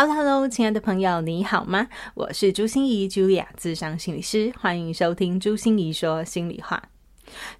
[0.00, 1.88] Hello，Hello，亲爱的朋友，你好吗？
[2.14, 6.80] 我是朱心怡，Julia，咨商心理师，欢迎收听朱心怡说心里话。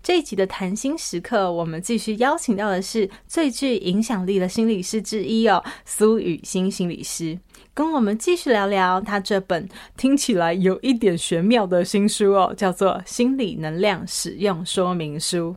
[0.04, 7.36] 这一集的谈心时刻，我们继续邀请到的是最具影响力的心理师之一哦，苏雨欣心理师，
[7.74, 15.56] 跟我们继续聊聊他这本听起来有一点玄妙的新书哦，叫做《心理能量使用说明书》。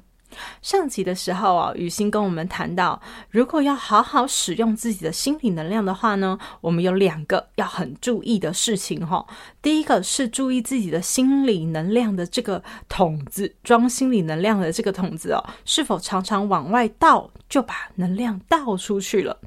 [0.62, 9.26] 上集的时候啊，雨欣跟我们谈到，如果要好好使用自己的心理能量的话呢，我们有两个要很注意的事情哈。
[9.62, 19.38] 第一个是注意自己的心理能量的这个桶子，装心理能量的这个桶子哦，是否常常往外倒，就把能量倒出去了。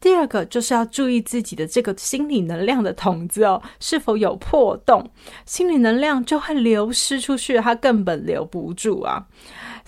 [0.00, 5.10] 第二个就是要注意自己的这个心理能量的桶子哦，是否有破洞，
[5.44, 9.26] 心理能量就会流失出去，它根本留不住啊。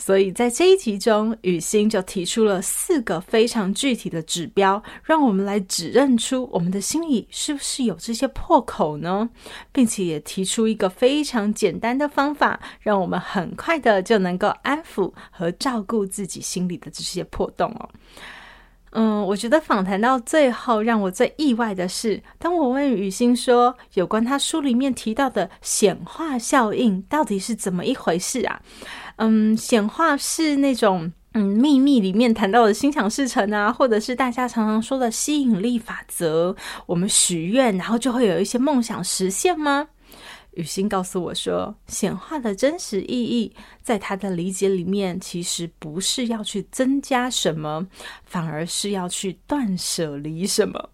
[0.04, 9.30] 所以在这一集中，雨欣就提出了四个非常具体的指标，让我们来指认出我们的心里是不是有这些破口呢？
[9.70, 17.88] 并且也提出一个非常简单的方法，让我们很快的就能够安抚和照顾自己心里的这些破洞哦。
[18.94, 28.60] 嗯，我觉得访谈到最后，让我最意外的是，当我问雨欣说有关他书里面提到的显化效应到底是怎么一回事啊？
[29.16, 36.54] 嗯，显化是那种嗯秘密里面谈到的心想事成啊，或者是大家常常说的吸引力法则，
[36.86, 39.88] 我们许愿然后就会有一些梦想实现吗？
[40.52, 47.86] 雨欣告诉我说，显化的真实意义，在他的理解里面，其实不是要去增加什么，
[48.26, 50.90] 反而是要去断舍离什么。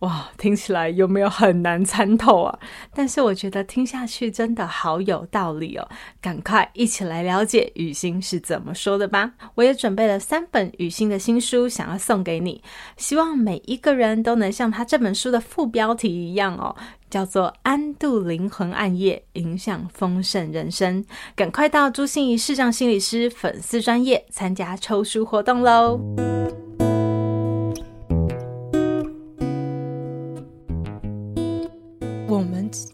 [0.00, 2.58] 哇，听起来有没有很难参透啊？
[2.94, 5.86] 但是我觉得听下去真的好有道理哦！
[6.20, 9.32] 赶快一起来了解雨欣是怎么说的吧。
[9.56, 12.62] 我也准备了三本雨欣的新书，想要送给你，
[12.96, 16.74] 希望每一个人都能像他这本书的副标题一样哦，
[17.10, 21.04] 叫做“安度灵魂暗夜，影响丰盛人生”。
[21.36, 26.00] 赶快到朱心怡视障心理师粉丝专业参加抽书活动喽！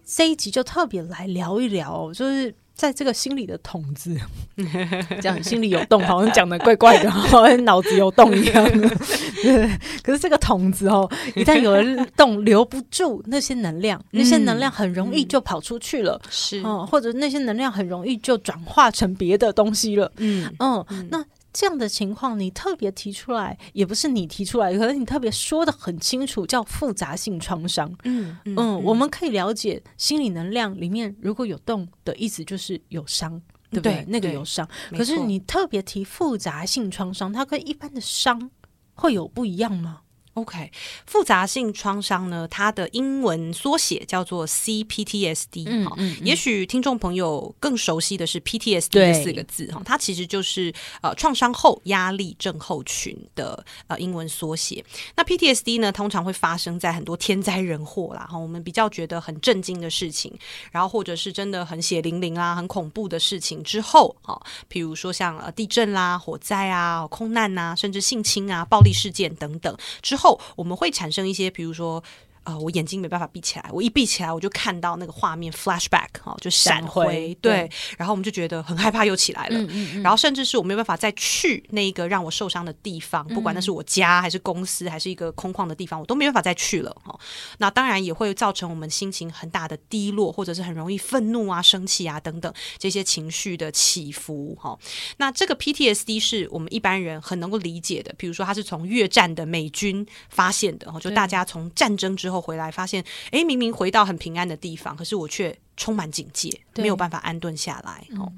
[0.04, 4.16] 这一集就特别来聊一聊，就是在这个心里的桶子，
[5.20, 8.64] 这样心里有洞，好像讲的怪怪的，好像脑子有洞一样。
[9.42, 20.10] 对，可是这个桶子哦，一旦有了洞，留不住那些能量，那些能量很容易就跑出去了，是、嗯、或者那些能量很容易就转化成别的东西了。
[20.16, 21.25] 嗯嗯，嗯，那。
[21.58, 27.91] 这样的情况，你特别提出来，也不是你提出来，可是你特别说的很清楚，叫复杂性创伤。
[28.05, 33.94] 嗯嗯，嗯，我们可以了解心理能量里面如果有动的意思，就是有伤，对不对？
[33.94, 34.69] 对，那个有伤。
[34.91, 38.50] 可是你特别提复杂性创伤，它跟一般的伤
[38.93, 40.02] 会有不一样吗？
[40.37, 40.71] OK，
[41.06, 45.65] 复杂性创伤呢，它的英文缩写叫做 CPTSD。
[45.67, 54.85] 嗯，嗯，也许听众朋友更熟悉的是 PTSD 这四个字哈，它其实就是呃创伤后压力症候群的呃英文缩写。
[55.15, 60.31] 那 PTSD 呢，通常会发生在很多天灾人祸啦，哈，我们比较觉得很震惊的事情，
[60.71, 64.38] 然后或者是真的很血淋淋啊、很恐怖的事情之后，哈，
[64.69, 70.25] 比如说像呃地震啦、火灾啊、空难呐、啊，甚至性侵啊、暴力事件等等之后。
[70.56, 72.02] 我们会产生一些，比如说。
[72.46, 79.58] 呃，我眼睛没办法闭起来，我一闭起来，我就看到那个画面 flashback 哈，就闪回，回对，对，然后我们就觉得很害怕，又起来了。
[79.58, 87.19] 嗯嗯嗯，然后甚至是我没有办法再去那一个让我受伤的地方，不管那是我家还是公司还是一个空旷的地方，我都没办法再去了哈。
[87.58, 94.78] 那当然也会造成我们心情很大的低落，或者是很容易愤怒啊、生气啊等等这些情绪的起伏哈。
[95.16, 102.36] 那这个 PTSD 是我们一般人很能够理解的，比如说它是从越战的美军发现的哈，就大家从战争之后。
[102.41, 108.06] 回来发现，哎，明明回到很平安的地方，可是我却充满警戒，没有办法安顿下来。
[108.19, 108.33] 哦，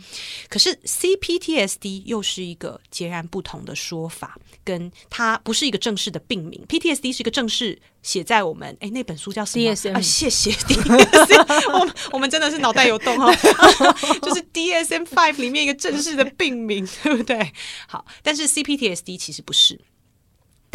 [0.48, 6.64] 可是 CPTSD 又是一个截然不同的说法，跟它不是一个正式的病名。
[6.68, 13.32] PTSD 是一个正式写在我们哎那本书叫什么？DSM 啊，谢谢 DSM， 我们我们真的是脑袋有洞哈，
[14.22, 17.52] 就是 DSM Five 里面一个正式的病名，对不对？
[17.86, 19.80] 好，但是 CPTSD 其实不是。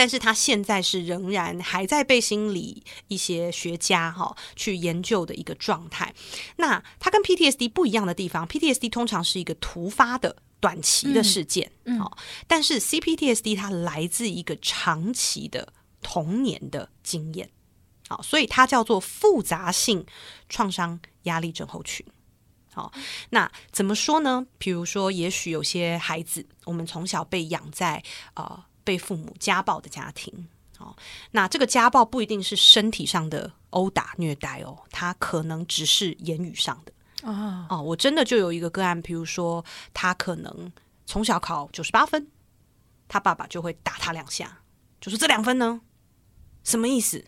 [0.04, 6.14] 但是他现在是仍然还在被心理一些学家哈去研究的一个状态。
[6.58, 12.12] 那它跟 PTSD 不一样的地方，PTSD 通常是一个突发的短期的事件，嗯，嗯，
[12.48, 15.72] 但是 CPTSD 它来自一个长期的
[16.02, 17.50] 童年的经验，
[18.10, 20.06] 好，所以它叫做复杂性
[20.50, 22.06] 创伤压力症候群。
[22.74, 22.92] 好，
[23.30, 24.46] 那怎么说呢？
[24.58, 28.04] 比如说，也许有些孩子，我们从小被养在
[28.34, 28.66] 呃。
[28.84, 30.48] 被父母家暴的家庭，
[30.80, 30.96] 哦，
[31.32, 36.92] 那这个家暴不一定是身体上的殴打虐待哦，他可能只是言语上的
[37.24, 39.64] 哦，哦，我真的就有一个个案，比如说
[39.94, 40.72] 他可能
[41.06, 42.28] 从小考九十八分，
[43.08, 44.60] 他爸爸就会打他两下，
[45.00, 45.82] 就是这两分呢，
[46.64, 47.26] 什么意思？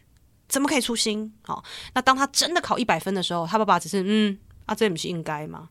[0.48, 1.34] 怎么可以粗心？
[1.48, 1.64] 哦，
[1.94, 4.38] 那当他真的考一百分的时候，他爸爸只是嗯，
[4.68, 5.70] 啊，这不是应该吗？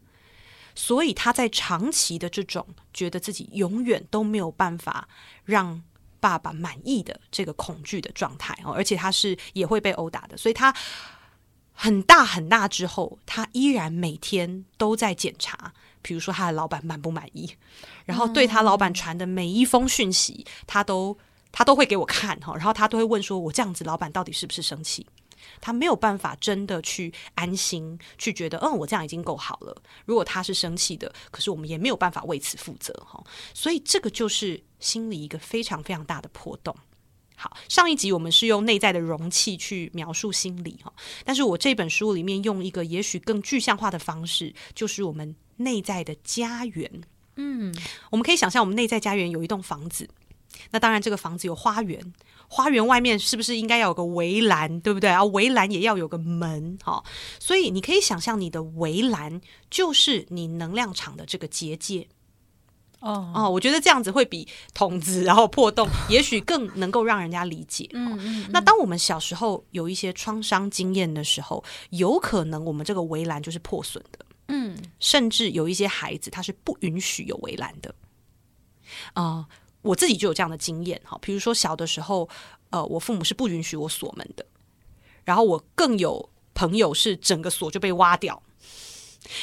[0.74, 5.08] 所以他在长期的这种觉得自己永远都没有办法
[5.44, 5.82] 让
[6.20, 10.74] 爸爸满意的这个恐惧的状态哦，而且他是也会被殴打的，所以他
[11.72, 15.72] 很大很大之后，他依然每天都在检查，
[16.02, 17.50] 比如说他的老板满不满意，
[18.04, 21.16] 然后对他老板传的每一封讯息，他都
[21.52, 25.06] 他都会给我看哈，然后他都会问说，我这样子老板到底是不是生气？
[25.60, 29.76] 他没有办法真的去安心，去觉得，嗯，我这样已经够好了。
[30.04, 33.22] 如果他是生气的，可是我们也没有办法为此负责哈。
[33.52, 36.74] 所以这个就是心理一个非常非常大的破洞。
[37.36, 40.92] 好，上一集我们是用内在的容器去描述心理哈，
[41.24, 47.02] 但是我这本书里面用一个也许更具象化的方式，就是我们内在的家园。
[47.36, 47.74] 嗯，
[48.10, 50.08] 我们可以想象我们内在家园有一栋房子，
[50.70, 52.14] 那当然这个房子有花园。
[52.54, 55.10] 花园外面是不是应该要有个围栏，对不对？
[55.10, 57.04] 啊，围栏也要有个门，哈、哦。
[57.40, 62.06] 所以你可以想象，你的围栏就是你能量场的这个结界。
[63.00, 67.90] 哦哦，我觉得这样子会比筒子然后破洞， 也许更能够让人家理解。
[67.92, 68.46] 嗯嗯。
[68.52, 74.24] 那当我们小时候有一些创伤经验的时候，有可能我们这个围栏就是破损的。
[74.46, 77.92] 嗯，甚至有一些孩子他是不允许有围栏的。
[79.14, 79.46] 啊、呃。
[79.84, 82.28] 我自己就有这样的经验，哈，比如说小的时候，
[82.70, 84.44] 呃，我父母是不允许我锁门的，
[85.24, 88.42] 然后我更有朋友是整个锁就被挖掉，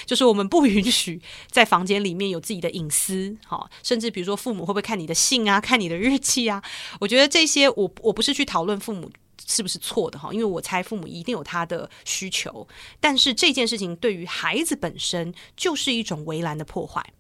[0.08, 1.22] 就是我们不允许
[1.52, 6.64] 在房间里面有自己的隐私，哈，甚至比如说父母会不会看你的信啊，看你的日记啊？
[7.00, 9.12] 我觉得这些我我不是去讨论父母
[9.46, 12.68] 是不是错的，哈，因为我猜父母一定有他的需求，
[13.00, 17.14] 但是这件事情对于孩子本身就是一种围栏的破坏。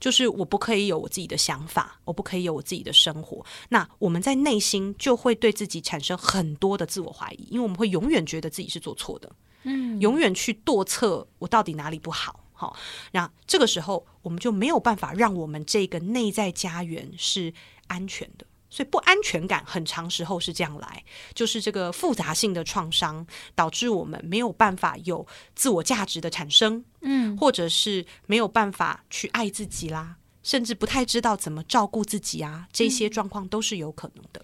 [0.00, 3.44] 就是我不可以有我自己的想法，我不可以有我自己的生活。
[3.68, 9.30] 那我们在内心就会对自己产生很多的自我怀疑，因为我们会永远觉得自己是做错的，
[9.64, 12.40] 嗯，永远去度测我到底哪里不好。
[12.52, 12.76] 好，
[13.12, 17.54] 那这个时候我们就没有办法让我们这个内在家园是
[17.86, 18.46] 安全的。
[18.70, 34.40] 所以不安全感很长时候是这样来，就是这个复杂性的创伤导致我们没有办法有自我价值的产生，嗯，或者是没有办法去爱自己啦，甚至不太知道怎么照顾自己啊，这些状况都是有可能的。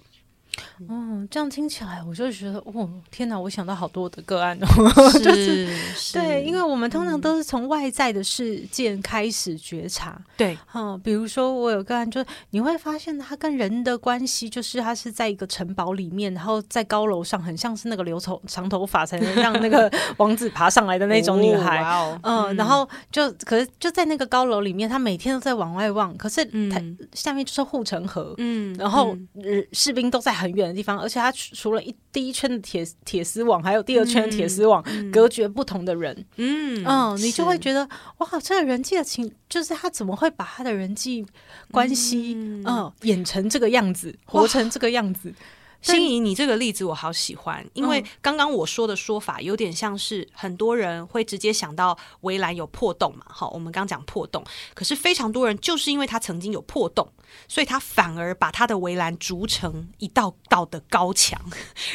[0.89, 3.39] 嗯，这样听起来，我就觉得，哦，天哪！
[3.39, 26.83] 我想到好多的个案哦，是 就是是对，因为我们通常都是从外在的事件开始觉察，对，嗯，比如说我有个案，就是你会发现他跟人的关系，就是他是在一个城堡里面，然后在高楼上，很像是那个留头长头发才能让那个 王子爬上来的那种女孩，哦哦、嗯，然后就可是就在那个高楼里面，他每天都在往外望，可是他
[27.13, 29.17] 下面就是护城河，嗯，然后
[29.73, 30.67] 士兵都在很远。
[30.67, 36.27] 的地方，而且它除了一第一圈的铁铁丝网，还有第二圈的铁丝网，嗯、隔绝不同的人。
[36.37, 37.89] 嗯嗯，你就会觉得
[38.19, 41.25] 哇，这个人际的情，就是他怎么会把他的人际
[41.71, 45.33] 关系嗯，嗯演成这个样子，活成这个样子。
[45.83, 53.25] 心仪，你这个例子我好喜欢，因为刚刚我说的说法有点像是很多人会直接想到围栏有破洞嘛。
[53.29, 54.43] 好，我们刚讲破洞，
[54.75, 57.09] 可是非常多人就是因为他曾经有破洞，
[57.47, 61.41] 所以他反而把他的围栏筑成一道道的高墙，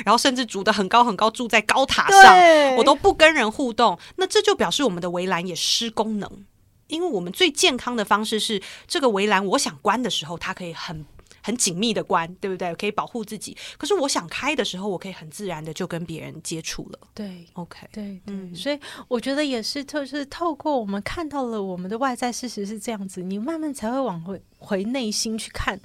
[0.05, 3.99] 然后甚至筑得很高很高，住在高塔上，我都不跟人互动。
[4.15, 6.45] 那这就表示我们的围栏也失功能，
[6.87, 11.05] 因为我们最健康的方式是这个围栏，我想关的时候，它可以很。
[11.41, 12.73] 很紧密的关，对不对？
[12.75, 13.55] 可以保护自己。
[13.77, 16.99] 可是我想开的时候，我可以很自然的就跟别人接触了。
[17.13, 18.55] 对，OK，对，对，嗯。
[18.55, 25.79] 所以我觉得也是，就是透过我们看到了我们的外在事实是这样子，你慢慢才会往回回内心去看，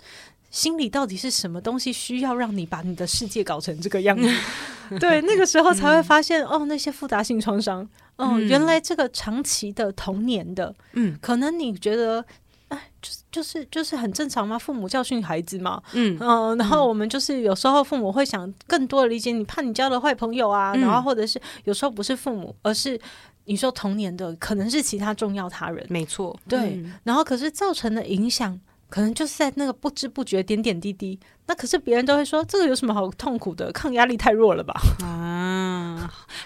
[0.51, 4.29] 心里到底是什么东西需要让你把你的世界搞成这个样子。
[5.01, 7.83] 对，那个时候才会发现，嗯、哦，那些复杂性创伤，
[8.17, 12.25] 哦、嗯，原来这个长期的童年的，嗯，可能你觉得。
[12.69, 16.17] 哎，就是就是就是很正常嘛，父母教训孩子嘛，嗯。
[16.21, 23.01] 嗯、呃，然后我们就是有时候父母会想更多的理解你，怕你交了坏朋友啊，嗯、然后或者是有时候不是父母，而是
[23.45, 28.61] 你说童年的可能是其他重要他人，没错，对，嗯、然后可是造成的影响。
[28.89, 33.73] 可能就是在那个不知不觉点点滴滴，那可是别人都会说这个有什么好痛苦的？
[33.73, 34.81] 抗压力太弱了吧？
[35.03, 35.05] 啊，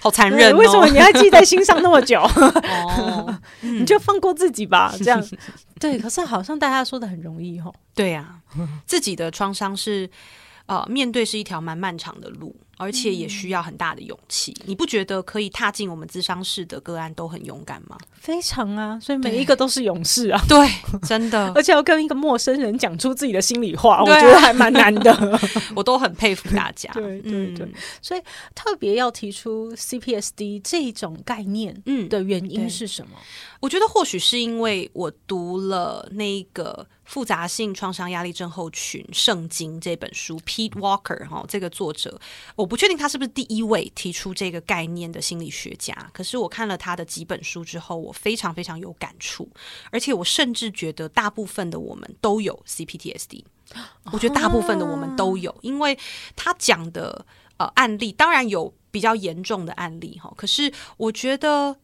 [0.00, 0.56] 好残忍哦！
[0.56, 2.20] 为什么你要记在心上那么久？
[2.20, 5.22] 哦， 你就放过自己吧，这样
[5.78, 5.98] 对。
[5.98, 7.72] 可是好像大家说的很容易哦。
[7.94, 8.36] 对呀，
[8.86, 10.08] 自己的创伤是
[10.70, 12.54] 呃，面对是一条蛮漫长的路。
[12.82, 17.98] 而且也需要很大的勇气，嗯、你不觉得可以踏进我们咨商室的个案都很勇敢吗？
[18.14, 20.42] 非常啊，所以每一个都是勇士啊！
[20.48, 20.66] 对，
[21.06, 21.52] 真的。
[21.54, 25.38] 而且要跟一个陌生人讲出自己的心里话，啊、我觉得还蛮难的。
[25.76, 26.90] 我都很佩服大家。
[26.94, 28.22] 对对对，嗯、所以
[28.54, 33.10] 特别要提出 CPSD 这种概念，嗯，的原因是什么？
[33.60, 42.16] 我觉得或许是因为我读了那个复杂性创伤压力症候群圣经这本书，Pete Walker 哈，这个作者，
[42.54, 45.92] 我不确定他是不是第一位提出这个概念的心理学家。
[46.12, 49.50] 可是我看了他的几本书之后，我非常非常有感触，
[49.90, 53.42] 而且我甚至觉得大部分的我们都有 CPTSD。
[54.12, 55.98] 我觉得大部分的我们都有，因为
[56.36, 57.26] 他讲的
[57.56, 61.76] 呃案例，当然有比较严重的案例哈，可是我觉得。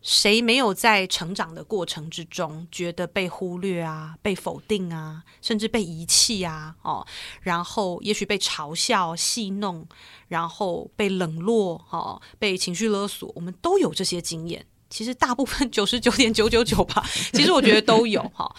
[0.00, 6.76] 谁没有在成长的过程之中觉得被忽略啊、被否定啊，甚至被遗弃啊？
[6.82, 7.06] 哦，
[7.42, 9.86] 然后也许被嘲笑、戏弄，
[10.28, 14.64] 然后被冷落，哦，被情绪勒索，我们都有这些经验。
[14.88, 18.54] 其实大部分九十九点九九九吧，其实我觉得都有哈。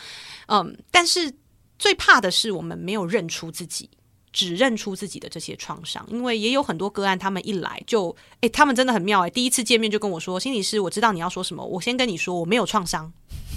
[0.47, 1.33] 嗯，但是
[1.79, 3.89] 最怕的是我们没有认出自己。
[4.31, 13.11] 只认出自己的这些创伤，因为也有很多个案，他们一来就，哎，他们真的很妙，哎，第一次见面就跟我说，心理师，我知道你要说什么，我先跟你说，我没有创伤。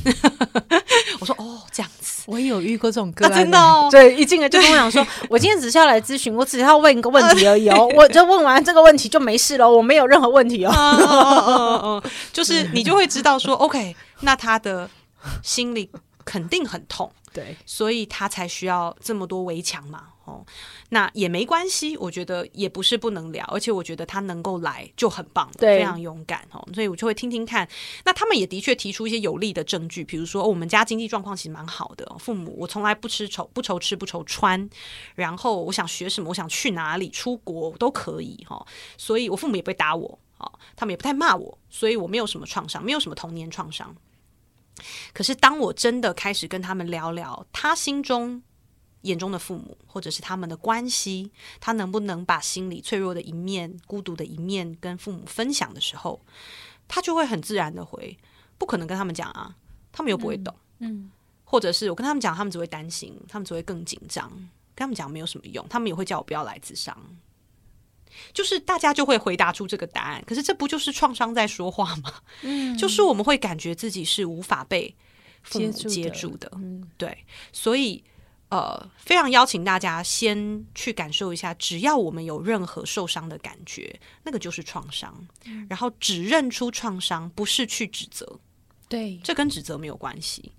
[1.20, 12.02] 我说哦，这样子，我也有遇过这种个案，真的哦，对，一进来就跟我讲说，我今天只是要来咨询，我只是要问一个问题而已哦， 我就问完这个问题就没事了，我没有任何问题 哦，
[12.32, 14.90] 就是你就会知道说，OK，那他的
[15.44, 15.88] 心里
[16.24, 20.06] 肯定很痛，对，所以他才需要这么多围墙嘛。
[20.24, 20.44] 哦，
[20.90, 27.68] 那也没关系，我觉得也不是不能聊，而且我觉得他能够来就很棒，对，非常勇敢哦，所以我就会听听看。
[28.04, 34.70] 那他们也的确提出一些有力的证据，比如说，哦，我们家经济状况其实蛮好的，父母我从来不吃愁不愁吃不愁穿，
[35.16, 38.64] 然后我想学什么，我想去哪里出国都可以哈，
[38.96, 40.18] 所以我父母也不会打我，
[40.76, 43.94] 他们也不太骂我，所以我没有什么创伤，没有什么童年创伤。
[45.12, 48.42] 可是当我真的开始跟他们聊聊，他心中。
[49.02, 51.30] 眼中的父母，或者是他们的关系，
[51.60, 56.20] 他能不能把心里脆弱的一面、孤独的一面跟父母分享的时候，
[56.86, 58.16] 他就会很自然的回，
[58.58, 59.56] 不可能跟他们讲啊，
[59.90, 61.10] 他们又不会懂，嗯，嗯，
[61.44, 64.30] 或者是我跟他们讲，他们只会担心，他们只会更紧张，
[64.74, 66.96] 跟他们讲没有什么用，他们也会叫我不要来自伤，
[68.32, 72.14] 就是大家就会回答出这个答案，可是这不就是创伤在说话吗？
[72.42, 74.94] 嗯，就是我们会感觉自己是无法被
[75.42, 78.04] 父母接住的，嗯，对，所以。
[78.52, 85.26] 呃，非常邀请大家先去感受一下，只要我们有任何受伤的感觉，那个就是创伤。
[85.46, 88.38] 嗯、然后只认出创伤，不是去指责，
[88.90, 90.52] 对，这跟指责没有关系。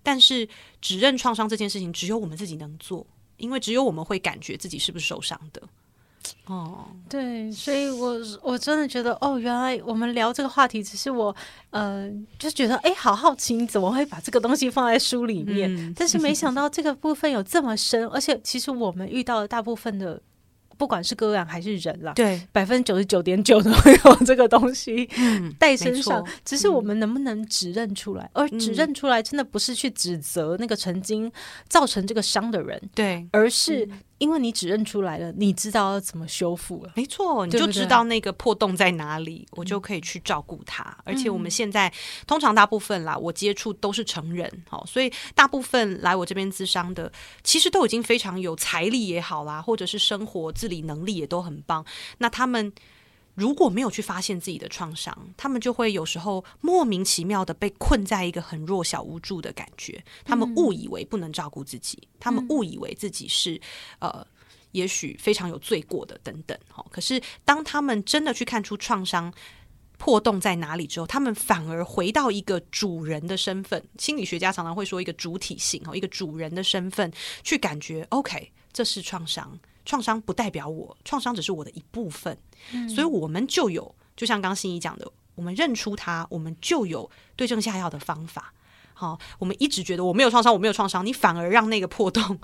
[0.00, 0.48] 但是
[0.80, 3.04] 指认创伤这件事情，只有我们自己能做，
[3.36, 5.60] 因为只有我们会感觉自己是不是受伤的。
[6.46, 11.34] 哦，对，所以我我真的觉得，哦，原来我们聊这个话题，只是我，
[11.70, 15.74] 呃，就觉得，哎，好好奇，你怎么会把这个东西放在书里面？
[15.74, 20.20] 嗯、但是没想到这个部分有这么深，而且其实我们遇到的大部分的，
[20.76, 25.08] 不管是个案还是人啦，对，百分之九十九点九都会有这个东西
[25.58, 28.24] 带身上，嗯、只是我们能不能指认出来？
[28.34, 31.30] 嗯、而指认出来，真的不是去指责那个曾经
[31.68, 33.88] 造成这个伤的人，对，而是。
[34.20, 36.92] 因为你指认出来了，你知道要怎么修复了。
[36.94, 40.84] 没错，你就知道那个破洞在哪里，我就可以去照顾它。
[40.84, 41.90] 嗯、而且我们现在
[42.26, 47.10] 通常大部分啦，我接触都是成人，好，所以大部分来我这边咨商的，
[47.42, 51.84] 其实都已经非常有财力也好啦，或者是生活自理能力也都很棒。
[52.18, 52.72] 那他们。
[53.34, 60.02] 如果没有去发现自己的创伤，他们就会有时候莫名其妙的被困在一个很弱小无助的感觉。
[60.24, 63.60] 他们误以为不能照顾自己，嗯、他们误以为自己是
[64.00, 64.26] 呃，
[64.72, 66.58] 也许非常有罪过的等等。
[66.90, 69.32] 可是当他们真的去看出创伤
[69.96, 73.82] 破洞在哪里之后，他们反而回到一个主人的身份。
[73.98, 77.10] 心理学家常常会说一个主体性哦，一个主人的身份
[77.42, 79.58] 去感觉，OK，这是创伤。
[79.84, 82.36] 创伤不代表我，创伤只是我的一部分，
[82.72, 88.52] 嗯、所以我们就有，就像刚心怡讲的，我们认出它，我们就有对症下药的方法。
[88.92, 92.38] 好，我们一直觉得我没有创伤，我没有创伤，你反而让那个破洞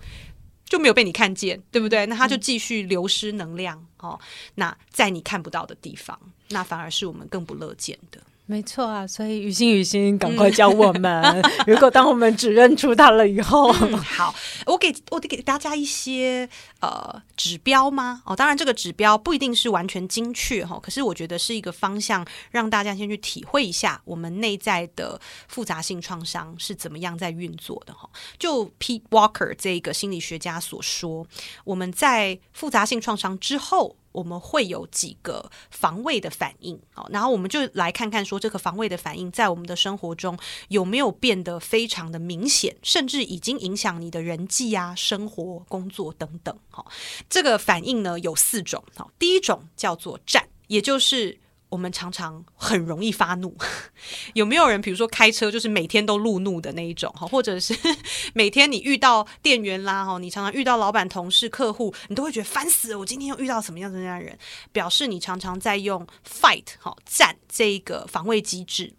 [0.64, 2.06] 就没有被你看见，对不对？
[2.06, 3.78] 那它就继续流失能量。
[3.98, 8.20] 哦、嗯，那在你看不到的地方，那反而是我们更不乐见的。
[8.48, 11.20] 没错啊，所以雨欣雨欣，赶快教我们。
[11.20, 14.32] 嗯、 如果当我们指认出他了以后，嗯、好，
[14.66, 16.48] 我给我得给大家一些
[16.80, 18.22] 呃指标吗？
[18.24, 28.10] 哦，当然这个指标不一定是完全精确哈、哦，可是我觉得是一个方向，让大家先去体会一下我们内在的复杂性创伤是怎么样在运作的哈、哦。
[28.38, 31.26] 就 Pete Walker 这个心理学家所说，
[31.64, 33.96] 我们在复杂性创伤之后。
[34.16, 46.58] 我们会有几个防卫的反应，好，然后我们就来看看说这个防卫的反应在我们的生活中有没有变得非常的明显，甚至已经影响你的人际啊、生活、工作等等。
[46.70, 46.90] 好，
[47.28, 51.38] 这个反应呢有四种，好，第一种叫做战，也就是。
[51.76, 53.54] 我们常常很容易发怒，
[54.32, 57.76] 有没有人，比如说开车就是每天都路怒的那一种哈，或者是
[58.32, 62.98] 每天你遇到店员啦哈，你常常遇到老板、同事、客户，你都会觉得烦死了。
[62.98, 64.38] 我今天又遇到什么样什么样的人，
[64.72, 68.90] 表示你常常在用 fight 哈战这一个防卫机制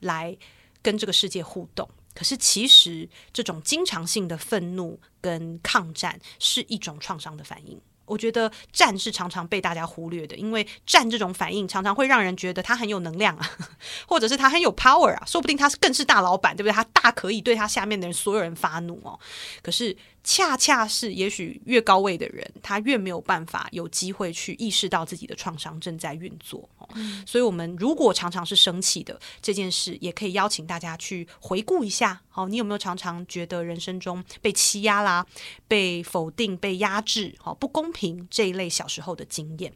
[0.00, 0.36] 来
[0.82, 1.88] 跟这个世界互动。
[2.14, 7.80] 可是其实这种经常性的愤怒跟抗战是一种创伤的反应。
[8.06, 13.50] 我觉得战是常常被大家忽略的，因为战这种反应常常会让人觉得他很有能量啊，
[14.08, 16.72] 或者是他很有 power 啊，说不定他是更是大老板，对不对？
[16.72, 19.18] 他大可以对他下面的人所有人发怒哦。
[19.62, 19.96] 可是。
[20.28, 26.68] 恰恰是，也许越高位的人，他越没有办法有机会去意识到自己的创伤正在运作。
[26.96, 27.22] 嗯。
[27.24, 32.20] 所以，我们如果常常是生气的这件事，也可以邀请大家去回顾一下。
[32.28, 35.24] 好，你有没有常常觉得人生中被欺压啦、
[35.68, 39.72] 被否定、被压制、好不公平这一类小时候的经验？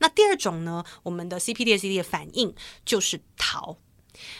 [0.00, 2.52] 那第二种呢，我们的 CPDSD 的反应
[2.84, 3.78] 就是逃。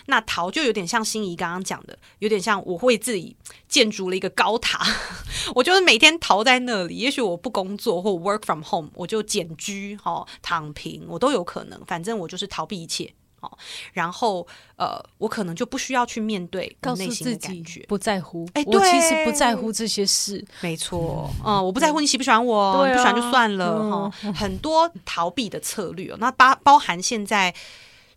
[0.07, 3.37] 那逃就有点像心怡刚刚讲的，有点像我会自己
[3.69, 4.85] 建筑了一个高塔，
[5.55, 6.97] 我就是每天逃在那里。
[6.97, 11.81] 也许我不工作或 work from home，我就简居哦，躺平，我都有可能。
[11.85, 13.59] 反正我就是逃避一切哦。
[13.93, 14.47] 然后
[14.77, 18.49] 呃，我可能就不需要去面对内心的感觉，不在乎。
[18.55, 21.31] 哎，我其实不在乎这些事，没错。
[21.45, 24.13] 嗯，我不在乎你喜不喜欢我，不喜欢就算了哈。
[24.25, 27.55] 嗯，很多逃避的策略，那包包含现在。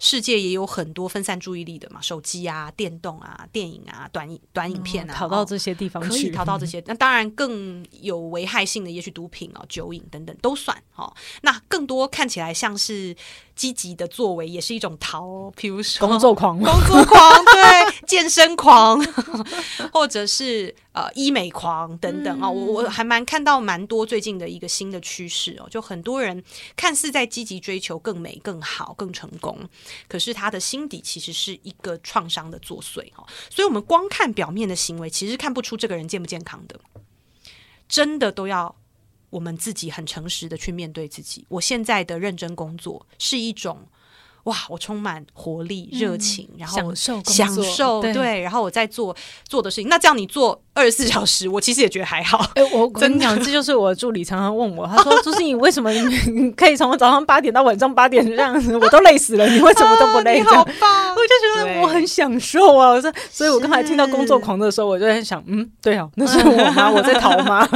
[0.03, 6.81] 世界也有很多分散注意力的嘛，手机啊、电动啊、电影啊、短短影片啊，逃到这些地方去，可以逃到这些。
[6.87, 11.13] 那当然更有危害性的，也许毒品啊、酒瘾等等都算哈。
[11.43, 13.15] 那更多看起来像是。
[13.55, 19.03] 积极的作为也是一种逃，譬如说工作狂、工作狂，对，健身狂，
[19.93, 22.49] 或者是呃医美狂等等啊。
[22.49, 26.43] 我我还蛮看到蛮多最近的一个新的趋势哦，就很多人
[26.75, 29.57] 看似在积极追求更美、更好、更成功，
[30.07, 33.27] 可是他的心底其实是一个创伤的作祟哈、哦。
[33.49, 36.79] 所以，我们光看表面的行为，其实看不出这个人健不健康的，
[37.87, 38.75] 真的都要。
[39.31, 41.43] 我们自己很诚实的去面对自己。
[41.49, 43.87] 我现在的认真工作是一种
[44.45, 49.15] 哇，我充满活力、热情，然后享受享受对，然后我在做
[49.47, 49.89] 做的事情。
[49.89, 52.49] 那这样你做二十四小时，我其实也觉得还好。
[52.55, 55.91] 哎，我 跟你讲，这就是我助理常常问我，他说：“朱芯仪，为什么
[56.33, 58.75] 你可以从早上八点到晚上八点这样子？
[58.75, 61.11] 我都累死了，你为什么都不累？”你好棒！
[61.13, 62.89] 我就觉得我很享受啊。
[62.89, 66.89] 我说，所以我刚才听到工作狂的时候，我就在想，嗯，对啊，那是我吗？
[66.89, 67.67] 我在逃吗？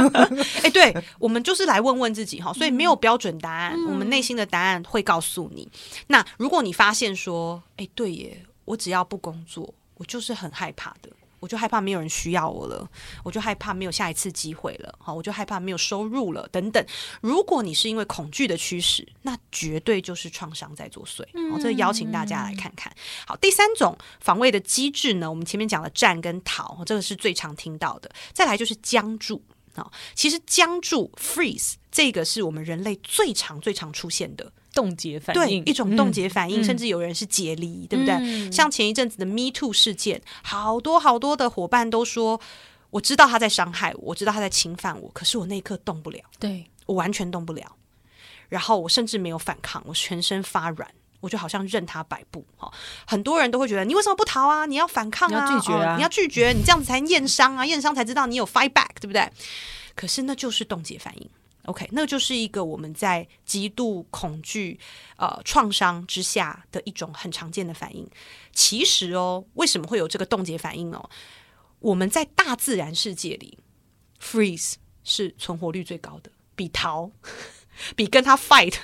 [0.64, 5.68] 哎，对，我们就是来问问自己哈，所以没有标准答案，我们内心的答案会告诉你。
[6.08, 12.88] 那如果如果你发现说，哎，对耶，我只要不工作，我就是很害怕的，我就害怕没有人需要我了，
[13.22, 16.82] 我就害怕没有下一次机会了，好，我就害怕没有收入了，等等。
[17.20, 21.20] 如果你是因为恐惧的驱使，那绝对就是创伤在作祟。
[21.52, 22.90] 好，这邀请大家来看看。
[23.26, 28.10] 好，第三种防卫的机制呢，我们前面讲了战跟逃，这个是最常听到的。
[28.32, 29.42] 再来就是僵住。
[29.74, 34.50] 好，其实僵住 （freeze） 这个是我们人类最常、最常出现的。
[34.76, 38.14] 冻结反应，对，一种冻结反应，嗯、甚至有人是解离，嗯、对不对？
[38.14, 42.38] 嗯、像前一阵子的 Me Too 事件，好多好多的伙伴都说，
[42.90, 47.74] 我知道他在伤害我，我知道他在侵犯我，可是我那一刻动不了，对，我完全动不了。
[48.50, 50.88] 然后我甚至没有反抗，我全身发软，
[51.20, 52.44] 我就好像任他摆布。
[52.56, 52.70] 哈，
[53.06, 54.66] 很多人都会觉得，你为什么不逃啊？
[54.66, 55.48] 你要反抗啊！
[55.48, 55.94] 你要拒绝啊！
[55.94, 57.66] 哦、你要拒绝，你这样子才验伤啊！
[57.66, 59.28] 验伤才知道你有 fight back，对不对？
[59.96, 61.28] 可是那就是冻结反应。
[61.66, 64.78] OK，那就是一个我们在极度恐惧、
[65.16, 68.08] 呃创伤之下的一种很常见的反应。
[68.52, 71.10] 其实哦，为什么会有这个冻结反应哦？
[71.80, 73.58] 我们在大自然世界里
[74.20, 74.74] ，freeze
[75.04, 77.10] 是存活率最高的，比逃、
[77.94, 78.74] 比跟他 fight，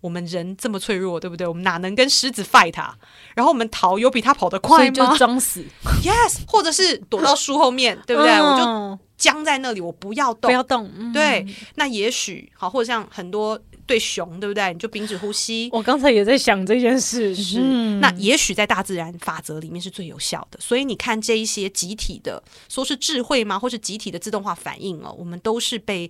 [0.00, 1.46] 我们人这么脆弱，对不对？
[1.46, 2.96] 我们哪能跟狮子 fight 啊？
[3.34, 4.90] 然后我们逃，有比他跑得快吗？
[4.90, 5.64] 就装死，
[6.02, 8.32] yes，或者是躲到树后面，对不对？
[8.40, 8.98] 我就。
[9.18, 10.88] 僵在那里，我不要动，不要动。
[10.96, 14.72] 嗯、对，那也许好，或者像很多对熊，对不对？
[14.72, 15.68] 你就屏止呼吸。
[15.72, 20.60] 我刚才也在想这件事，是、嗯、那也许在大自然法则里面是最有效的。
[20.60, 23.58] 所以你看这一些集体的，说是智慧吗？
[23.58, 26.08] 或是集体的自动化反应哦，我们都是被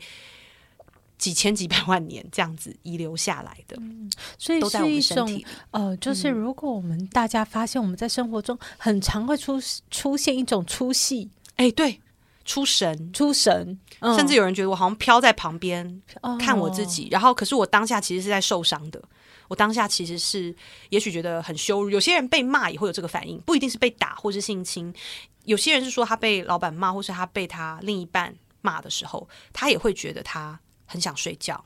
[1.19, 3.77] 几千几百万年这样子遗留下来的。
[3.81, 12.01] 嗯、所以是一种呃，就是如果我们大家发现我们在生活中很常会出出现一种出戏，哎，对。
[12.45, 18.99] 出神，出神，嗯、甚至有人觉得我好像飘在旁边、哦、看我自己，然后可是我当下其实是在受伤的，
[19.49, 20.57] 我当下其实是
[20.89, 21.91] 也许觉得很羞辱。
[21.91, 24.91] 有些人被骂也会有这个反应，不一定是被打或是性侵，
[25.45, 31.63] 有些人是说他被老板骂，或是他被他另一半骂的时候，他也会觉得他很想睡觉，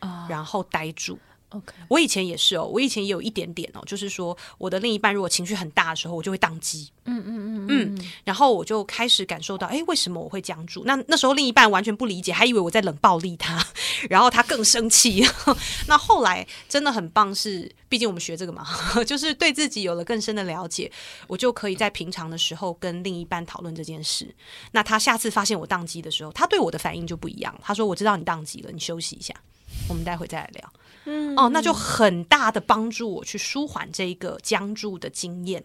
[0.00, 1.18] 哦、然后呆住。
[1.50, 1.74] Okay.
[1.88, 10.82] 我以前也是哦，我以前也有一点点哦，就是说我的另一半如果情绪很大的时候，我就会宕机，嗯嗯嗯嗯，然后我就开始感受到，哎，为什么我会僵住？
[10.84, 13.64] 那那时候另一半完全不理解，还以为我在冷暴力他，
[14.10, 15.24] 然后他更生气。
[15.86, 18.66] 那后来真的很棒是，是毕竟我们学这个嘛，
[19.06, 20.90] 就是对自己有了更深的了解，
[21.28, 24.34] 我就可以在平常的时候跟另一半讨论这件事。
[24.72, 27.56] 那他下次发现我宕机的时候，他对我的反应就不一样。
[27.62, 29.32] 他说：“我知道你宕机了，你休息一下，
[29.88, 30.72] 我们待会再来聊。”
[31.08, 35.62] 嗯，哦，那就很大的帮助我去舒缓这一个僵住的经验，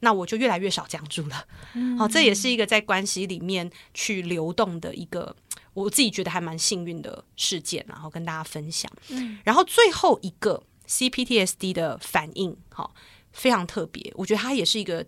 [0.00, 1.36] 那我就越来越少僵住了。
[1.36, 5.36] 好，嗯， 哦，这也是一个在关系里面去流动的一个
[5.74, 8.90] 我自己觉得还蛮幸运的事件，然后跟大家分享。
[9.10, 12.90] 嗯，然后最后一个 CPTSD 的反应，哈，哦，
[13.32, 15.06] 非常特别，我觉得它也是一个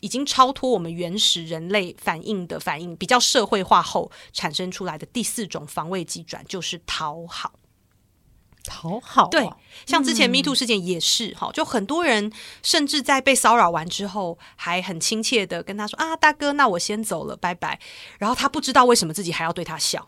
[0.00, 7.52] 已经超脱我们原始人类反应的反应，比较社会化后产生出来的第四种防卫机转，就是讨好。
[8.64, 9.50] 讨好、啊、对，
[9.86, 17.80] 像之前 Me Too 事件也是哈，嗯、就很多人甚至在被骚扰完之后，还很亲切的跟他说啊，大哥，那我先走了，拜拜。
[18.18, 20.06] 然后他不知道为什么自己还要对他笑，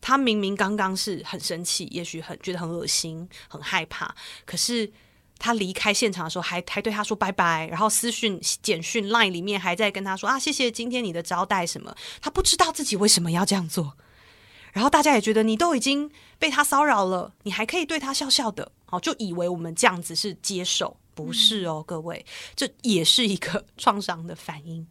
[0.00, 4.92] 他明明刚刚是很生气，也许很觉得很恶心、很害怕，可是
[5.38, 13.94] 他离开现场的时候还还对他说拜拜，然后私讯、简讯、Line 里面还在跟他说啊，谢谢今天你的招待什么，他不知道自己为什么要这样做。
[14.74, 24.84] 然后大家也觉得你都已经被他骚扰了，你还可以对他笑笑的，好，就以为我们这样子是接受，不是哦，各位，这也是一个创伤的反应，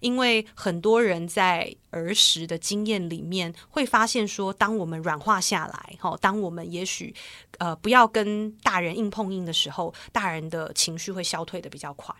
[0.00, 7.14] 因为很多人在儿时的经验里面会发现说，当我们软化下来，哈，当我们也许
[7.58, 12.14] 呃不要跟大人硬碰硬的时候，大人的情绪会消退的比较快。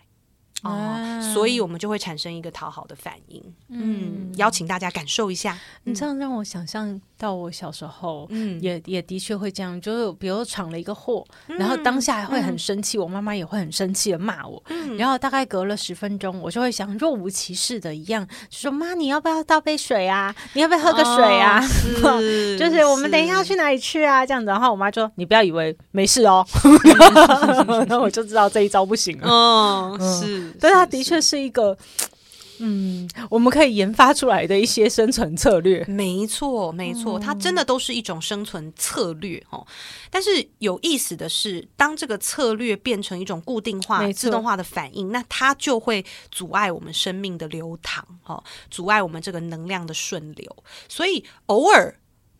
[0.63, 3.41] 啊、哦，所以我们就会产生一个讨好的反应。
[3.69, 5.57] 嗯，邀请大家感受一下。
[5.83, 14.61] 你这样让我想象到我小时候，嗯，也也的确会这样，就是比如闯了一个祸，嗯、然后当下还会很生气，嗯、我妈妈也会很生气的骂我。
[14.69, 20.35] 嗯、然后大概隔了十分钟，我就会想若无其事的一样，就说妈，你要不要倒杯水啊？
[20.53, 21.63] 你要不要喝个水啊？
[22.03, 24.25] 哦、 是就是我们等一下要去哪里去啊？
[24.25, 26.45] 这样子，然后我妈说：“你不要以为没事哦。”
[27.87, 29.29] 然后我就知道这一招不行了。
[29.29, 30.48] 哦，是。
[30.59, 31.77] 但它的确是一个，
[32.59, 35.83] 嗯，我们可以研发出来的一些生存策略。
[35.85, 39.65] 没错，没错，它真的都是一种生存策略哦。
[40.09, 50.55] 但是有意思的是，当这个策略变成一种固定化、自动化的反应，那它就会阻碍我们生命的流淌，哦，阻碍我们这个能量的顺流。
[50.87, 51.98] 所以偶尔。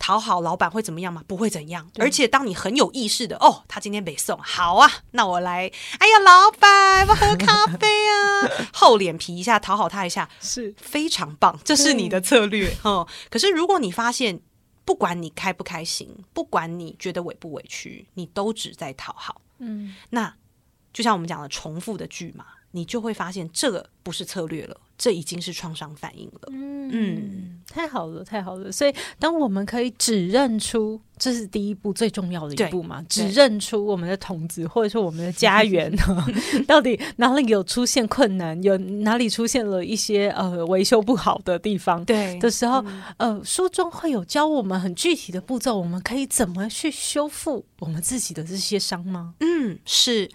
[0.10, 1.24] 讨好老板会怎么样吗？
[1.28, 1.88] 不会怎样。
[2.00, 5.72] 而且当你很有意识的哦，他今天没送，好啊，那我来。
[6.00, 13.08] 哎呀，老板，我喝咖啡啊， 厚脸皮一下讨好他一下，是非常棒，这是你的策略哦。
[13.30, 14.41] 可是如果你发现，
[14.84, 20.34] 不管你开不开心，不管你觉得委不委屈，你都只在讨好，嗯，那
[20.91, 24.76] 就像我们讲的重复的剧嘛，你就会发现这个不是策略了。
[24.98, 26.50] 这已经是创伤反应了。
[26.52, 28.69] 嗯，嗯，太好了，太好了。
[28.69, 33.02] 所以，当我们可以指认出，这是第一步最重要的一步嘛？
[33.04, 35.89] 指认出我们的童子，或者说我们的家园，
[36.67, 42.04] 到底哪里有出现困难，有哪里出现了一些呃维修不好的地方？
[42.04, 42.82] 对的时候，
[43.19, 49.36] 嗯、呃，书中会有教我们很具体的步骤，我们可以怎么去修复我们自己的这些伤吗？
[49.39, 50.30] 嗯，是。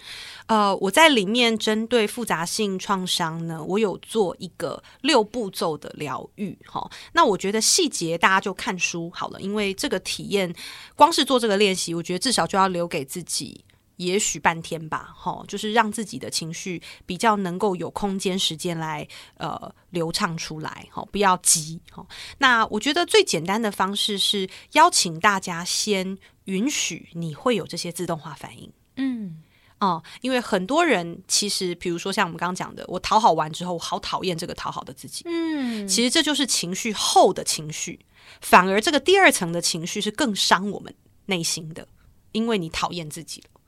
[0.47, 6.89] 呃，我在里面针对复杂性创伤呢，我有做一个六步骤的疗愈，哈。
[7.13, 10.53] 那我觉得细节大家就看书好了，因为这个体验
[10.95, 13.63] 光是做这个练习，我觉得至少就要留给自己，
[13.97, 22.05] 也许半天吧，哈，就是让自己的情绪比较能够有空间时间来呃流畅出来，哈，不要急，哈。
[22.37, 29.41] 那我觉得最简单的方式是邀请大家先允许你会有这些自动化反应，嗯。
[29.85, 35.23] 哦，因为很多人其实，比如说像我们刚刚讲的，我讨好完之后，我好讨厌这个讨好的自己。
[35.25, 37.99] 嗯，其实这就是情绪后的情绪，
[38.41, 40.93] 反而这个第二层的情绪是更伤我们
[41.27, 41.87] 内心的，
[42.31, 43.61] 因为你讨厌自己了。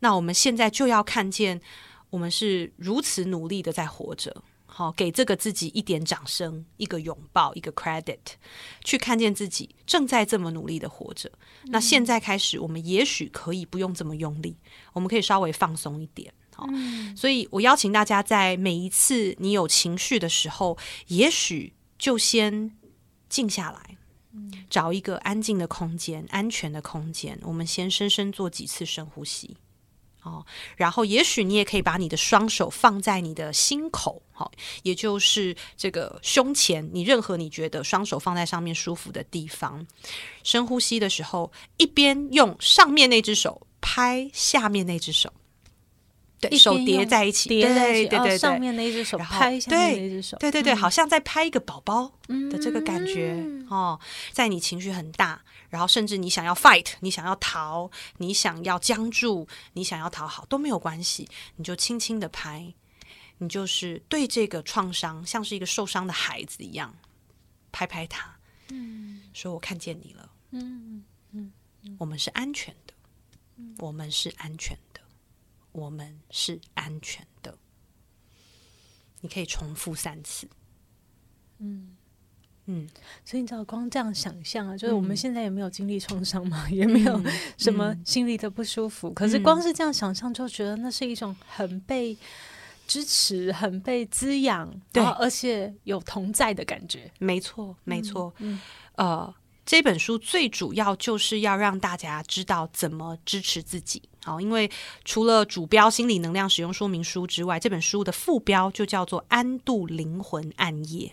[0.00, 1.60] 那我们现在就要看见，
[2.10, 4.42] 我们是如此努力的在活着。
[4.78, 8.20] 好，给这个自己一点掌声，一个拥抱，一个 credit，
[8.84, 11.28] 去看见自己正在这么努力的活着。
[11.64, 14.56] 嗯、那现在开始，我们也许可以不用这么用力，
[14.92, 16.32] 我们可以稍微放松一点。
[16.54, 22.70] 好，嗯、所以我邀请大家，在每一次你有情绪的时候，也许就先
[23.28, 23.96] 静下来，
[24.70, 29.56] 找一个安静的空间、安全的空间，我们先深深做几次深呼吸。
[30.28, 39.86] 哦，然后也许你也可以把你的双手放在你的心口，好，也就是这个胸前，你任何你觉得双手放在上面舒服的地方。
[40.42, 45.32] 深呼吸的时候，一边用上面那只手拍下面那只手，
[46.40, 52.12] 对，手叠在一起，叠在一起，对对对，上面的一只手拍下面那只手，对对对，好像在拍一个宝宝
[52.50, 53.98] 的这个感觉哦，
[54.32, 55.42] 在你情绪很大。
[55.70, 62.72] 然后，甚至你想要 fight，你想要逃，你想要僵住，你想要讨好都没有关系，你就轻轻的拍，
[63.36, 66.94] 你就是对这个创伤，像是一个受伤的孩子一样，
[67.70, 68.34] 拍拍他，
[68.70, 72.94] 嗯，说我看见你了，嗯嗯，嗯，我们是安全的，
[73.56, 74.87] 嗯，我们是安全的，
[75.78, 77.56] 我们是安全的，
[79.20, 80.48] 你可以重复三次，
[81.58, 81.94] 嗯。
[82.70, 82.86] 嗯，
[83.24, 87.18] 所以你知道，光这样想象啊，就是我们现在也没有经历创伤嘛，嗯、 也没有
[87.56, 89.08] 什么心里的不舒服。
[89.08, 92.14] 嗯、可是光是这样想象，就觉得那是一种很被
[92.86, 97.10] 支持、很被滋养，对，而且有同在的感觉。
[97.18, 98.34] 没错，没错。
[98.36, 98.60] 嗯，
[98.96, 104.07] 呃，这本书最主要就是要让大家知道怎么支持自己。
[104.24, 104.70] 好，因为
[105.04, 111.08] 除了主标《心理能量使用说明书》之外，这本书的副标就叫做《安度灵魂暗夜》。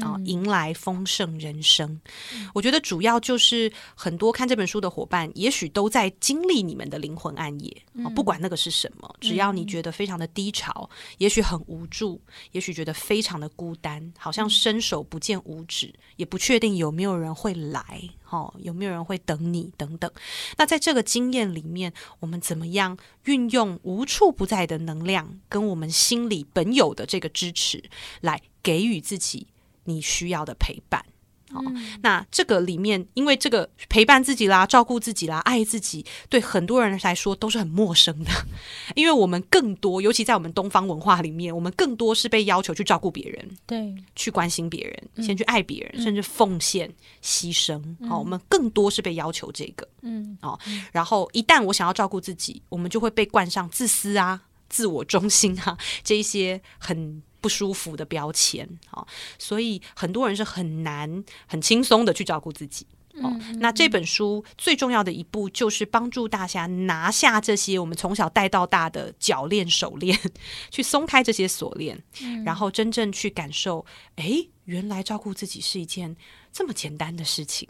[0.00, 2.00] 啊，迎来丰盛人生。
[2.34, 7.82] 嗯、我觉得主要就是很多看这本书的伙伴，也许都在经历你们的灵魂暗夜。
[7.94, 12.20] 嗯、不管那个是什么，只要你觉得非常的低潮，嗯、也许很无助，
[12.50, 20.10] 也许觉得非常的孤单，好像伸手不见五指，嗯、也不确定有没有人会来，哦，有没有人会等你等等。
[20.58, 27.84] 那在这个经验里面，我们怎么样运用无处不在的能量，跟我们心里本有的这个支持，
[28.20, 29.46] 来给予自己。
[29.86, 31.04] 你需要的陪伴，
[31.50, 38.30] 好，嗯、那这个里面，因为这个陪伴自己啦、照顾自己啦、爱自己，对很多人来说都是很陌生的，
[38.96, 47.80] 因为我们更多，尤其在我们东方文化里面，我们更多是被要求去照顾别人，对，去关心别人，嗯、先去爱别人，嗯、甚至奉献、牺牲。
[48.00, 50.58] 嗯、好，我们更多是被要求这个，嗯，哦，
[50.92, 57.22] 然后一旦我想要照顾自己，我们就会被冠上自私啊、自我中心啊这一些很。
[57.46, 59.06] 不舒服的标签，好，
[59.38, 62.84] 所以很多人是很难很轻松的去照顾自己。
[63.22, 70.18] 哦，那这本书最重要的一步就是帮助大家拿下这些我们从小带到大的脚链、手链，
[70.72, 72.02] 去松开这些锁链，
[72.44, 76.16] 然后真正去感受，哎，原来照顾自己是一件
[76.52, 77.68] 这么简单的事情。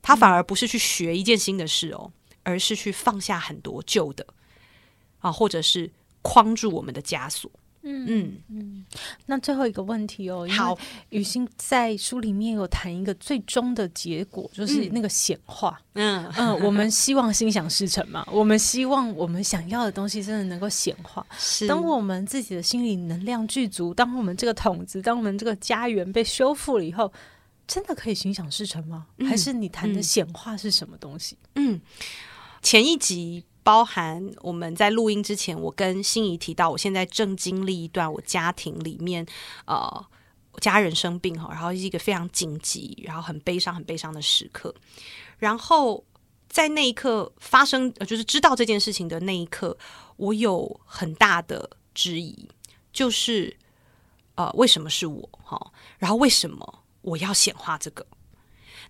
[0.00, 2.12] 他反而不是去学一件新的事哦，
[2.44, 4.24] 而是去放下很多旧的
[5.18, 5.90] 啊，或者是
[6.22, 7.50] 框住我们的枷锁。
[7.82, 8.84] 嗯嗯嗯，
[9.26, 15.80] 那最后一个问题哦，好，雨欣在书里面有谈一个最终的结果，就是那个显化。
[15.94, 21.24] 嗯嗯，嗯，我们希望心想事成嘛， 我们希望我们想要的东西真的能够显化。
[21.38, 27.10] 是，当我们自己的心理能量具足，当我们这个筒子，当我们这个家园被修复了以后，
[27.66, 29.06] 真的可以心想事成吗？
[29.18, 31.38] 嗯、还是你谈的显化是什么东西？
[31.54, 31.80] 嗯，
[32.62, 33.44] 前一集。
[33.62, 39.24] 包含我们在录音之前，我跟心怡提到，我现在正经历一段我家庭里面
[39.66, 40.06] 呃
[40.60, 44.74] 家人生病哈，然后是一个非常紧急，然后很悲伤、很悲伤的时刻。
[45.38, 46.04] 然后
[46.48, 49.76] 在那一刻发生，就是知道这件事情的那一刻，
[50.16, 52.48] 我有很大的质疑，
[52.92, 53.56] 就是
[54.34, 55.72] 呃为什么是我哈？
[55.98, 58.06] 然后为什么我要显化这个？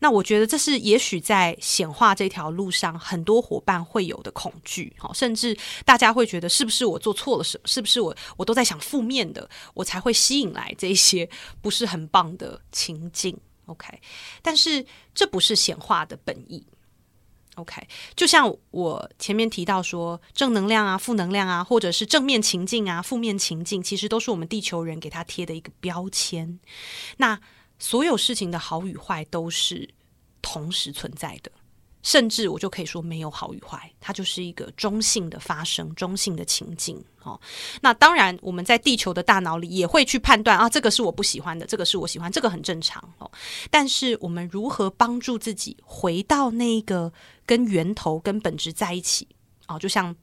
[0.00, 7.62] 那我觉得这是也许在显化这条路上，很多伙伴会有的恐惧，好，甚至大家会觉得是不是我做错了什么？
[7.66, 11.28] 是不是我我都在想负面的，我才会吸引来这些
[11.62, 14.00] 不是很棒的情境？OK，
[14.42, 14.84] 但是
[15.14, 16.64] 这不是显化的本意。
[17.56, 17.86] OK，
[18.16, 26.58] 就像我前面提到说，正能量啊、负能量啊，或者是正面情境啊、负面情境，其实都是我们地球人给他贴的一个标签。
[27.18, 27.38] 那
[27.80, 29.88] 所有事情的好与坏都是
[30.42, 31.50] 同时存在的，
[32.02, 37.02] 甚至我就可以说没有好与坏，它就是一个中性的发生、中性的情境。
[37.22, 37.40] 哦，
[37.80, 43.30] 那当然我们在地球的大脑里也会去判断啊，这个是我不喜欢的，这个是我喜欢，这个很正常哦。
[43.70, 47.12] 但是我们如何帮助自己回到那个
[47.44, 49.26] 跟源头、跟本质在一起？
[49.66, 50.14] 哦，就像。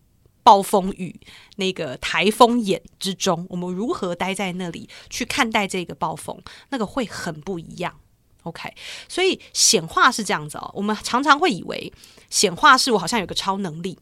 [0.48, 1.20] 暴风雨，
[1.58, 6.42] 那个台风眼之中，我们如何待在那里去看待这个暴风？
[6.70, 8.00] 那个会很不一样。
[8.48, 8.74] OK，
[9.08, 10.72] 所以显化是这样子哦。
[10.74, 11.92] 我们常常会以为
[12.30, 13.98] 显化是我好像有个超能力，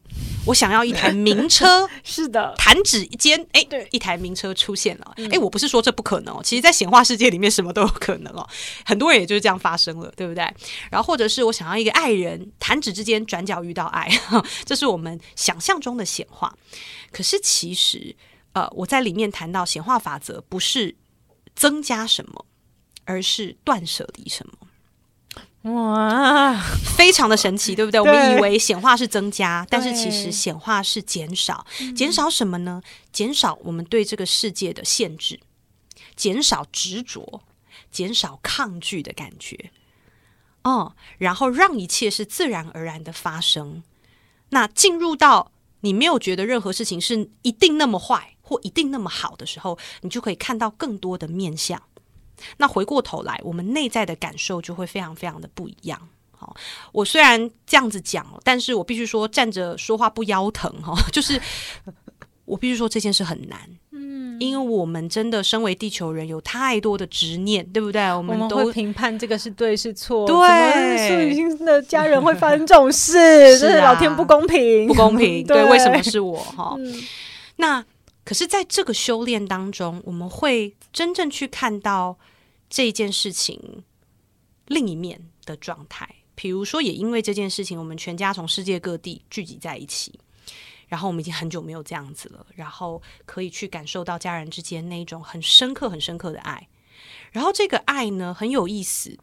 [0.46, 5.14] 我想要一台 名车，是的，弹指一间，哎，对，一台名车出现了。
[5.30, 8.46] 哎，我不是说这不可能哦，其实，在显化世界里面，什么都有可能哦。
[8.84, 10.42] 很多人也就是这样发生了，对不对？
[10.90, 14.08] 然后，或者是我想要一个爱人，弹指之间转角遇到爱，
[14.64, 16.52] 这是我们想象中的显化。
[17.12, 18.14] 可是，其实，
[18.52, 20.96] 呃，我在里面谈到显化法则，不是
[21.54, 22.44] 增加什么。
[23.06, 24.52] 而是断舍离什么？
[25.72, 26.54] 哇，
[26.96, 28.00] 非常的神奇，对不对？
[28.00, 31.66] 对，我们以为显化是增加，但是其实显化是减少。
[31.96, 32.80] 减少什么呢？
[33.10, 35.40] 减少我们对这个世界的限制，
[36.14, 37.42] 减少执着，
[37.90, 39.70] 减少抗拒的感觉。
[40.62, 43.82] 哦，然后让一切是自然而然的发生。
[44.50, 51.82] 那进入到你没有觉得任何事情是一定那么坏或一定那么好的时候，你就可以看到更多的面向。
[52.58, 56.00] 那回过头来，我们内在的感受就会非常非常的不一样。
[56.38, 56.54] 好，
[56.92, 61.40] 我虽然这样子讲，但是我必须说，站着说话不腰疼哈， 就是
[62.44, 63.58] 我必须说这件事很难。
[63.92, 68.02] 嗯，因为我们真的身为地球人，有太多的执念，对不对？
[68.12, 70.26] 我们都会评判这个是对是错。
[70.26, 73.16] 对，苏雨欣的家人会发生这种事，
[73.56, 75.42] 是老天不公平，不公平。
[75.48, 76.36] 对，对，为什么是我？
[76.36, 77.02] 哈，嗯，
[77.56, 77.82] 那。
[78.26, 82.18] 可是，在这个修炼当中，我们会真正去看到
[82.68, 83.84] 这件事情
[84.66, 86.16] 另一面的状态。
[86.34, 90.18] 比如说，也因为这件事情，我们全家从世界各地聚集在一起，
[90.88, 96.66] 然后我们已经很久没有这样子了，然后可以去感受到家人之间那种很深刻、很深刻的爱。
[97.30, 99.16] 然后这个爱呢，很有意思，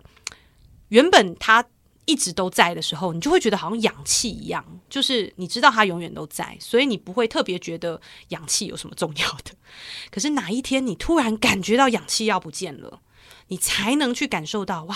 [0.87, 1.65] 原本他。
[2.05, 9.51] 一直都在的时候，你就会觉得好像氧气一样，就是你知道它永远都在，所以你不会特别觉得氧气有什么重要的。
[10.11, 13.01] 可是哪一天你突然感觉到氧气要不见了，
[13.47, 14.95] 你才能去感受到哇，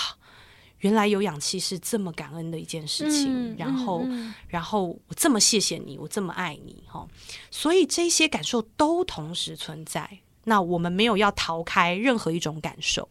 [0.79, 3.53] 原来有氧气是这么感恩的一件事情。
[3.53, 7.07] 嗯、然后，嗯、然后我这么谢谢你，我这么爱你，哈。
[7.49, 10.19] 所以这些感受都同时存在。
[10.43, 13.07] 那我们没有要逃开任何一种感受。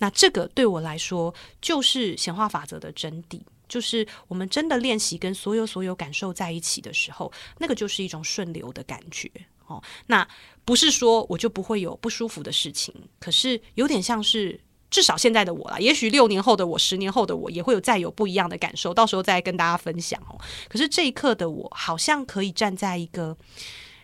[0.00, 1.32] 那这个对我来说
[1.62, 9.30] 就是显化法则的真谛，就是我们真的练习跟所有所有感受在一起的时候，那个就是一种顺流的感觉
[9.68, 9.80] 哦。
[10.08, 10.26] 那
[10.64, 14.60] 不是说我就不会有不舒服的事情，可是有点像是。
[14.90, 20.36] 至少现在的我啦，也许六年后的我、十年后的我也会有再有不一样的感受，到时候再跟大家分享哦。
[20.68, 23.36] 可是这一刻的我，好像可以站在一个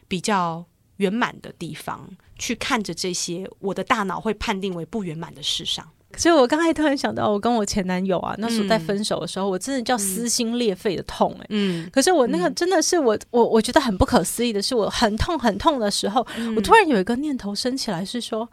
[0.06, 0.64] 比较
[0.96, 5.86] 圆满的地方，去看着这些我的大脑会判定为不圆满的事上。
[6.16, 11.46] 所以我刚才突然想到，我跟我前男友啊，那时候在分手的时候，嗯、我真的叫撕心裂肺的痛哎、欸。
[11.50, 11.90] 嗯。
[11.92, 18.48] 可是我那个真的是我我我觉得很不可思议的是，我很痛很痛的时候，嗯、我突然有一个念头升起来，是说。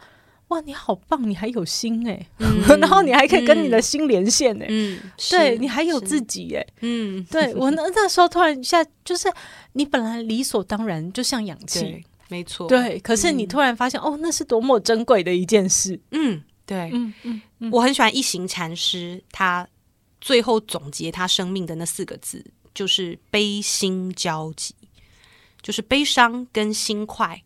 [0.49, 1.27] 哇，你好棒！
[1.27, 4.99] 你还有心哎、欸，嗯、 然后你还可以跟你的心连线哎、欸，嗯，
[5.31, 9.31] 对你还有自己哎、欸，嗯，对我那那时候突然一下，就是
[9.71, 17.71] 你本来理所当然就像氧气，没错，对，可是你突然发现、嗯、哦，那是多么珍贵的一件事，嗯，对，嗯嗯，嗯。
[17.71, 19.67] 我很喜欢一行禅师，他
[20.19, 24.73] 最后总结他生命的那四个字，就是悲心交集，
[25.61, 27.41] 就是悲伤跟心快。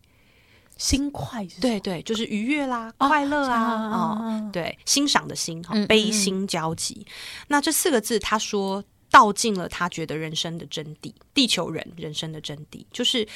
[0.76, 7.04] 心快，对对，就是愉悦啦，哦、快乐啊，啊、哦，对，欣赏的欣，哈，悲心交集。
[7.48, 13.26] 那这四个字，他说道尽了他觉得人生的真谛，地球人人生的真谛，就是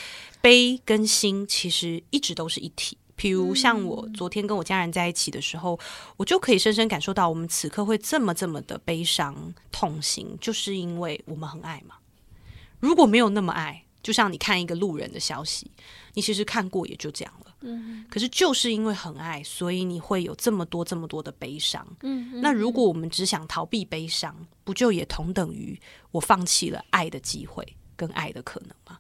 [0.41, 2.97] 悲跟心其实一直都是一体。
[3.15, 5.79] 比如像我昨天跟我家人在一起的时候，
[6.17, 11.97] 我就可以深深感受到，我们此刻会这么这么的悲伤痛心，就是因为我们很爱嘛。
[12.81, 15.71] 如果没有那么爱，就像你看一个路人的消息。
[16.15, 25.81] 你其实看过也就这样了，嗯，可是就是因为很爱，所以你会有这么多这么多的悲伤，嗯，那如果我们只想逃避悲伤，不就也同等于
[26.11, 28.99] 我放弃了爱的机会跟爱的可能吗？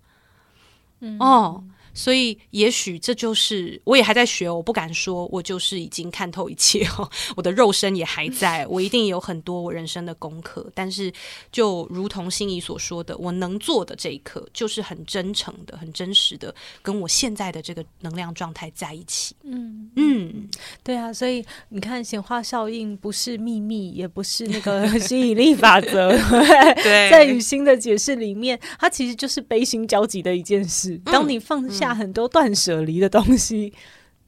[1.00, 1.62] 嗯，哦。
[1.94, 7.08] 所以，也许这就是我也还在学，我不敢说，我就是已经看透一切哦。
[7.36, 10.70] 我的 肉身也还在，我一定有很多我人生的功课。
[10.74, 11.12] 但是，
[11.50, 19.36] 就如同心仪所说的，我能做的这一刻，就是很真诚的、很真实的，跟我现在的这个能量状态在一起。
[19.42, 20.48] 嗯嗯，
[20.82, 21.12] 对啊。
[21.12, 26.16] 所以你看，显化效应不是秘密，也不是那个吸引力法则。
[26.82, 30.96] 对，在雨欣的解释里面，它其实就是悲心交集的一件事。
[31.04, 31.81] 当你放下。
[31.82, 33.72] 下很多断舍离的东西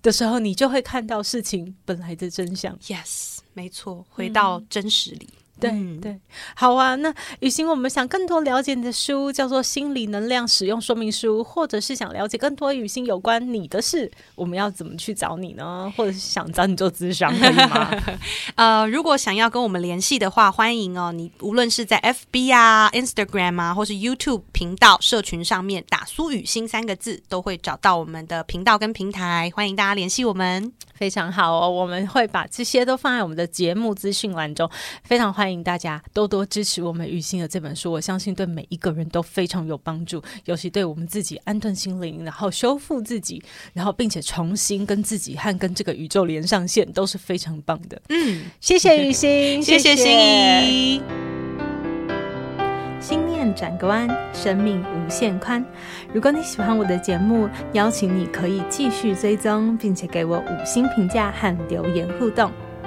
[0.03, 2.77] 的时候，你就会看到事情本来的真相。
[2.81, 5.29] Yes，没错，回到真实里。
[5.31, 6.19] 嗯对、嗯、对，
[6.55, 6.95] 好啊。
[6.97, 15.93] 那雨欣，我们想更多了解你的书，叫做《心理能量使用说明书》，或者是想了解更多雨欣有关你的事，我们要怎么去找你呢？
[15.97, 17.91] 或者是想找你做咨询，可以吗？
[18.57, 21.13] 呃，如果想要跟我们联系的话，欢迎哦。
[21.13, 29.51] 你无论是在 FB 啊、Instagram 啊，或是 YouTube 频道社群上面打“苏雨欣”三个字，都会找到我们的频道跟平台。
[29.55, 31.71] 欢迎大家联系我们，非常好哦。
[31.71, 34.69] 我们会把这些都放在我们的节目资讯栏中，
[35.05, 35.44] 非常欢迎。
[35.45, 43.43] 欢迎大家多多支持我们雨欣的这本书，我相信对每一个人都非常有帮助，尤其对我们自己安顿心灵，然后修复自己，
[43.75, 48.01] 然后并且重新跟自己和跟这个宇宙连上线，都是非常棒的。
[48.09, 51.03] 嗯，谢谢雨欣，谢谢心怡。
[52.99, 55.63] 心念转个弯，生命无限宽。
[56.15, 62.51] 如果你喜欢我的节目，邀请你可以继续追踪，并且给我五星评价和留言互动。